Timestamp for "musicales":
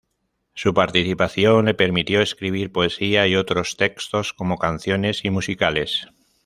5.29-6.07